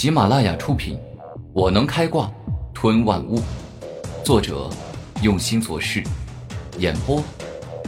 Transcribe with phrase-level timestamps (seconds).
[0.00, 0.96] 喜马拉雅出品，
[1.52, 2.32] 《我能开挂
[2.72, 3.38] 吞万物》，
[4.24, 4.70] 作者
[5.22, 6.02] 用心做事，
[6.78, 7.22] 演播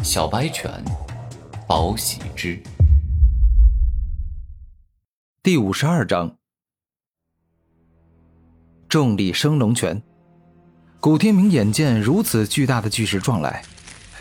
[0.04, 0.70] 小白犬，
[1.66, 2.62] 宝喜之。
[5.42, 6.36] 第五十二章，
[8.90, 10.02] 重力升龙拳。
[11.00, 13.62] 古天明眼见如此巨大的巨石撞来，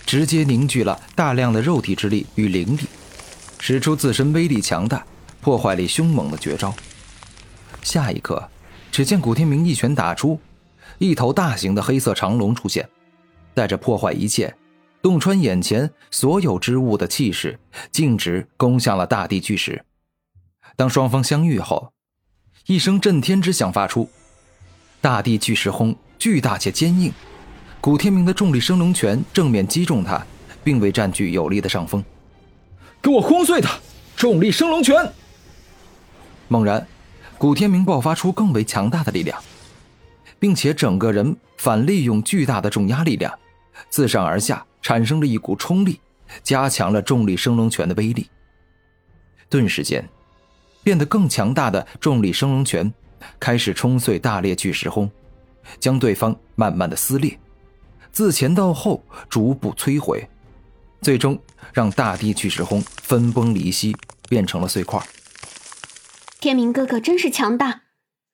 [0.05, 2.83] 直接凝聚了大量的肉体之力与灵力，
[3.59, 5.05] 使出自身威力强大、
[5.41, 6.73] 破坏力凶猛的绝招。
[7.81, 8.49] 下一刻，
[8.91, 10.39] 只见古天明一拳打出，
[10.97, 12.87] 一头大型的黑色长龙出现，
[13.53, 14.55] 带着破坏一切、
[15.01, 17.59] 洞穿眼前所有之物的气势，
[17.91, 19.83] 径直攻向了大地巨石。
[20.75, 21.91] 当双方相遇后，
[22.65, 24.09] 一声震天之响发出，
[25.01, 25.95] 大地巨石轰。
[26.19, 27.11] 巨大且坚硬，
[27.81, 30.23] 古天明的重力升龙拳正面击中他，
[30.63, 32.05] 并未占据有力的上风。
[33.01, 33.79] 给我轰碎他！
[34.15, 34.95] 重力升龙拳！
[36.47, 36.87] 猛然，
[37.41, 39.41] 古天明爆发出更为强大的力量，
[40.37, 43.33] 并且整个人反利用巨大的重压力量，
[43.89, 45.99] 自上而下产生了一股冲力，
[46.43, 48.29] 加强了重力升龙拳的威力。
[49.49, 50.07] 顿时间，
[50.83, 52.93] 变得更强大的重力升龙拳
[53.39, 55.09] 开始冲碎大裂巨石轰。
[55.79, 57.39] 将对方慢慢的撕裂，
[58.11, 60.29] 自前到后逐步摧毁，
[61.01, 61.39] 最终
[61.73, 63.97] 让大地巨石轰分崩离析，
[64.29, 65.03] 变成了碎块。
[66.41, 67.83] 天明哥哥真是强大，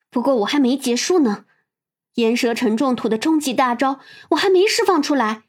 [0.08, 1.44] 不过我还没结束呢，
[2.14, 4.00] 岩蛇沉重土的终极大招
[4.30, 5.42] 我还没释放出来。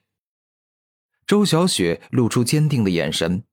[1.25, 3.45] 周小雪露出坚定的眼神，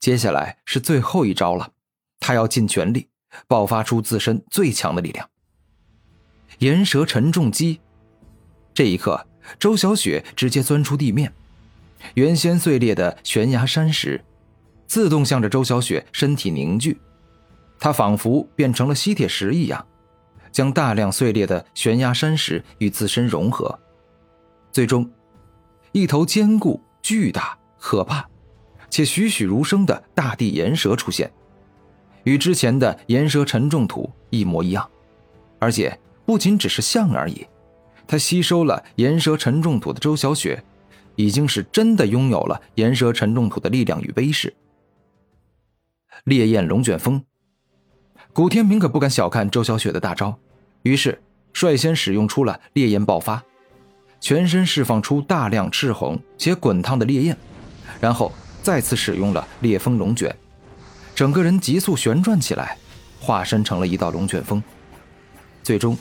[0.00, 1.74] 接下来是最后一招了，
[2.20, 3.08] 她要尽全力
[3.46, 5.28] 爆发出自身最强的力量。
[6.60, 7.80] 岩蛇沉重击，
[8.72, 9.26] 这一刻，
[9.58, 11.34] 周小雪直接钻出地面，
[12.14, 14.24] 原先碎裂的悬崖山石，
[14.86, 16.98] 自动向着周小雪身体凝聚，
[17.78, 19.86] 它仿佛变成了吸铁石一样，
[20.50, 23.78] 将大量碎裂的悬崖山石与自身融合，
[24.72, 25.08] 最终，
[25.92, 28.28] 一头坚固、巨大、可怕，
[28.90, 31.30] 且栩栩如生的大地岩蛇出现，
[32.24, 34.90] 与之前的岩蛇沉重土一模一样，
[35.58, 35.98] 而且。
[36.28, 37.46] 不仅只是像而已，
[38.06, 40.62] 它吸收了岩蛇沉重土的周小雪，
[41.16, 44.54] 已经是真的拥有了岩蛇沉重土的力量与威势。
[46.24, 47.24] 烈焰龙卷风，
[48.38, 50.32] 古天明可不敢小看周小雪的大招，
[50.82, 51.20] 于是
[51.52, 53.42] 率先使用出了烈焰爆发，
[54.20, 57.36] 全身释放出大量赤红且滚烫的烈焰，
[58.00, 58.30] 然后
[58.62, 60.32] 再次使用了烈风龙卷，
[61.16, 62.78] 整个人急速旋转起来，
[63.18, 64.62] 化身成了一道龙卷风，
[65.64, 65.98] 最终。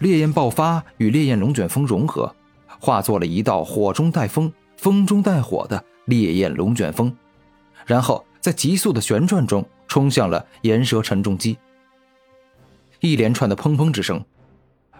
[0.00, 2.34] 烈焰爆发与烈焰龙卷风融合，
[2.80, 7.16] 化作了一道火中带风、风中带火的烈焰龙卷风，
[7.86, 11.58] 然后在急速的旋转中冲向了岩蛇沉重击。
[13.00, 14.24] 一连串的砰砰之声，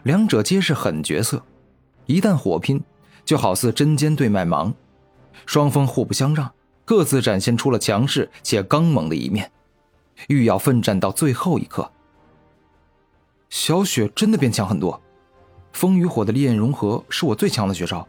[0.03, 1.43] 两者皆是狠角色，
[2.05, 2.79] 一旦火拼，
[3.25, 4.75] 就好似针尖对麦芒，
[5.47, 6.53] 双方互不相让，
[6.85, 9.51] 各自展现出了强势且刚猛的一面，
[10.29, 11.91] 欲要奋战到最后一刻。
[13.49, 15.01] 小雪真的变强很多，
[15.73, 18.07] 风与火的烈焰融合是我最强的绝招，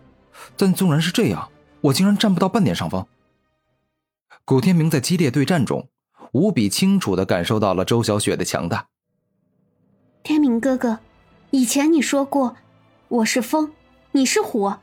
[0.58, 1.50] 但纵然是这样，
[1.80, 3.08] 我竟然占不到半点上风。
[4.44, 5.88] 古天明在激烈对战中，
[6.34, 8.88] 无比清楚的感受到了周小雪的强大。
[10.22, 11.00] 天明哥哥，
[11.50, 12.58] 以前你说过，
[13.08, 13.72] 我是风，
[14.12, 14.80] 你是火，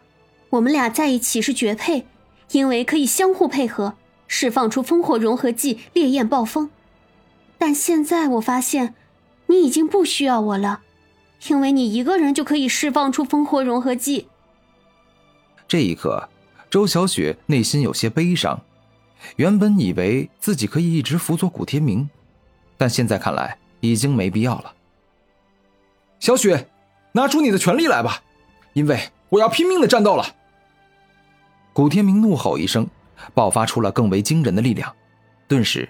[0.48, 2.06] 我们俩在一起是绝配，
[2.52, 3.94] 因为可以相互配合，
[4.26, 6.70] 释放出风火融合技烈焰暴风。
[7.58, 8.94] 但现在我发现。
[9.46, 10.82] 你已经不需要我了，
[11.48, 14.28] 因为你一个人就可以释放出烽火融合技。
[15.66, 16.28] 这一刻，
[16.70, 18.62] 周小雪内心有些悲伤。
[19.36, 22.08] 原本以为自己可以一直辅佐古天明，
[22.76, 24.74] 但现在看来已经没必要了。
[26.18, 26.68] 小雪，
[27.12, 28.22] 拿出你的全力来吧，
[28.72, 30.36] 因为我要拼命的战斗了。
[31.72, 32.86] 古天明怒吼一声，
[33.34, 34.94] 爆发出了更为惊人的力量，
[35.48, 35.88] 顿时，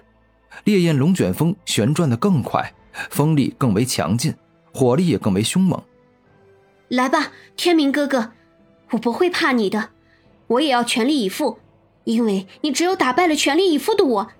[0.63, 2.73] 烈焰龙卷风旋转的更快。
[3.09, 4.35] 风力更为强劲，
[4.73, 5.81] 火力也更为凶猛。
[6.89, 8.33] 来吧，天明哥哥，
[8.89, 9.91] 我不会怕你的，
[10.47, 11.57] 我也要全力以赴，
[12.03, 14.31] 因为你只有打败了全力以赴的我，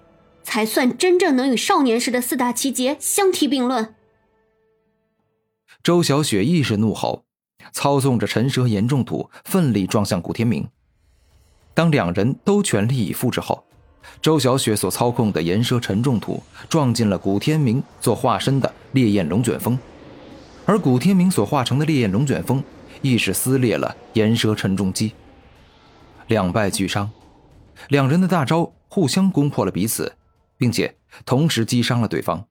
[0.43, 3.93] 才算真正能与少年时的四大奇杰相提并论。
[5.83, 7.23] 周小雪亦是怒吼，
[7.71, 10.67] 操纵着沉蛇岩重土，奋力撞向古天明。
[11.73, 13.63] 当两人都全力以赴之后。
[14.19, 19.77] 周小雪所操控的岩蛇沉重土撞进了古天明所化身的烈焰龙卷风，
[20.65, 22.63] 而古天明所化成的烈焰龙卷风
[23.03, 25.13] 亦是撕裂了岩蛇沉重击，
[26.27, 27.09] 两败俱伤。
[27.89, 30.15] 两人的大招互相攻破了彼此，
[30.57, 32.45] 并且同时击伤了对方。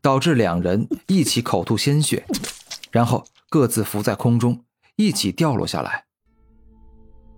[0.00, 2.26] 导致两人一起口吐鲜血，
[2.90, 4.64] 然后各自浮在空中，
[4.96, 6.04] 一起掉落下来。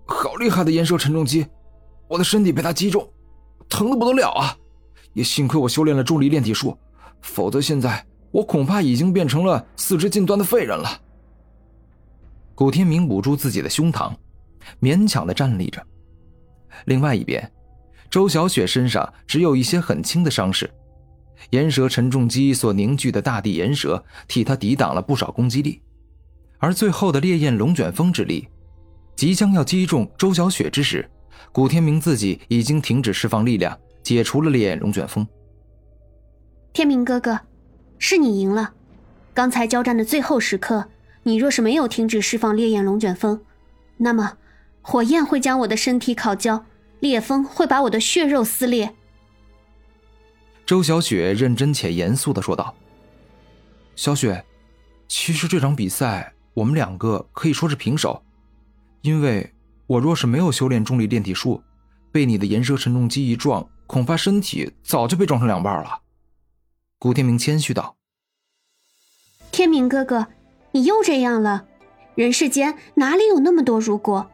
[0.07, 1.45] 好厉害的岩蛇沉重击！
[2.07, 3.07] 我的身体被他击中，
[3.69, 4.57] 疼得不得了啊！
[5.13, 6.75] 也幸亏我修炼了重力炼体术，
[7.21, 11.01] 否则现在我恐怕已经变成了四肢尽断的废人了。
[12.55, 14.11] 古天明捂住自己的胸膛，
[14.81, 15.85] 勉强的站立着。
[16.85, 17.51] 另外一边，
[18.09, 20.69] 周小雪身上只有一些很轻的伤势，
[21.51, 25.81] 岩蛇沉重击所凝聚的大地岩蛇替她抵挡了不少攻击力，
[26.59, 28.47] 而最后的烈焰龙卷风之力，
[29.15, 31.09] 即将要击中周小雪之时，
[31.51, 33.77] 古天明自己已经停止释放力量。
[34.05, 35.27] 解除了烈焰龙卷风。
[36.73, 37.39] 天明哥哥，
[37.97, 38.71] 是你赢了。
[39.33, 40.87] 刚才交战的最后时刻，
[41.23, 43.41] 你若是没有停止释放烈焰龙卷风，
[43.97, 44.37] 那么
[44.87, 46.63] 火焰会将我的身体烤焦，
[46.99, 48.93] 烈风会把我的血肉撕裂。
[50.63, 52.75] 周小雪认真且严肃的说道
[53.97, 54.45] ：“小雪，
[55.07, 58.23] 其实这场比赛我们两个可以说是平手，
[59.01, 59.51] 因为
[59.87, 61.63] 我若是没有修炼重力炼体术，
[62.11, 66.01] 被你的岩蛇沉重击一撞。”恐怕身体早就被撞成两半了。”
[66.99, 67.95] 古天明谦虚道。
[69.51, 70.27] “天明哥哥，
[70.73, 71.65] 你又这样了。
[72.13, 74.29] 人世间哪里有那么多如果？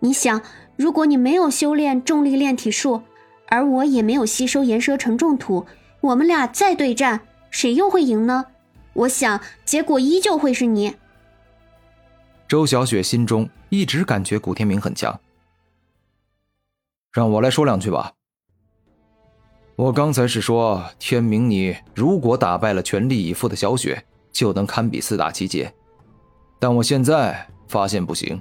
[0.00, 0.42] 你想，
[0.76, 3.02] 如果你没有修炼重力炼体术，
[3.48, 5.66] 而我也没有吸收岩蛇沉重土，
[6.00, 7.20] 我们俩再对战，
[7.50, 8.46] 谁又会赢呢？
[8.94, 10.96] 我想，结果依旧会是你。”
[12.48, 15.20] 周小雪心中一直感觉古天明很强。
[17.12, 18.12] 让我来说两句吧。
[19.76, 25.72] 我刚才是说，天明，你如果打败了全力以赴的小雪，就能堪比四大奇杰。
[26.58, 28.40] 但我现在发现不行，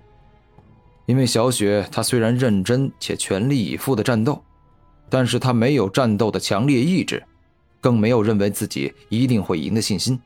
[1.09, 4.39] 因为小雪她虽然认真且全力以赴的战斗，
[5.09, 7.23] 但是她没有战斗的强烈意志，
[7.81, 10.21] 更没有认为自己一定会赢的信心。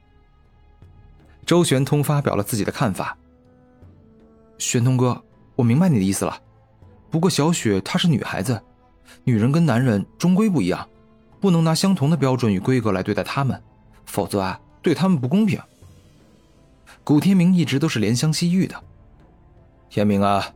[1.45, 3.17] 周玄通发表了自己的看法。
[4.57, 5.23] 玄通哥，
[5.55, 6.37] 我明白你的意思了，
[7.09, 8.61] 不过小雪她是女孩子，
[9.23, 10.85] 女人跟男人终归不一样。
[11.39, 13.61] 不能拿相同的标准与规格来对待他们，
[14.05, 15.57] 否则啊，对他们不公平。
[17.05, 18.75] 古天明一直都是怜香惜玉的。
[19.89, 20.53] 天明啊，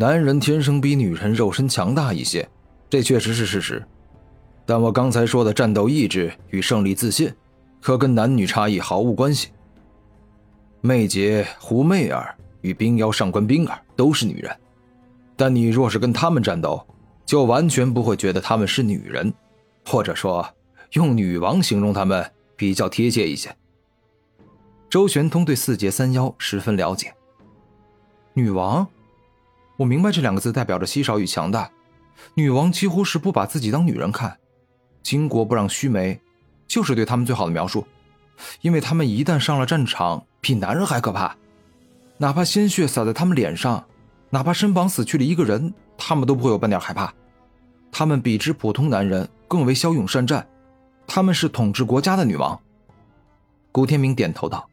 [0.00, 2.48] 男人天生比女人肉身强大一些，
[2.88, 3.84] 这确实是事实。
[4.64, 7.30] 但我刚才说的战斗意志与胜利自信，
[7.82, 9.48] 可跟男女差异毫无关系。
[10.80, 14.56] 媚姐胡媚儿与冰妖上官冰儿都是女人，
[15.36, 16.82] 但你若是跟他们战斗，
[17.26, 19.30] 就完全不会觉得他们是女人。
[19.84, 20.48] 或者说，
[20.92, 22.24] 用女王形容他们
[22.56, 23.54] 比较贴切一些。
[24.88, 27.12] 周玄通对四杰三妖十分了解。
[28.32, 28.88] 女王，
[29.80, 31.70] 我明白这两个字代表着稀少与强大。
[32.34, 34.36] 女王几乎是不把自己当女人看，
[35.02, 36.20] 巾帼不让须眉，
[36.68, 37.86] 就是对他们最好的描述。
[38.60, 41.34] 因为他们一旦上了战场，比男人还可怕。
[42.18, 43.82] 哪怕鲜血洒在他们脸上，
[44.28, 47.10] 哪怕身旁死去了一个人，他们都不会有半点害怕。
[47.90, 50.46] 他们比之普通男人更为骁勇善战，
[51.06, 52.60] 他们是统治国家的女王。
[53.72, 54.68] 古天明点头道：“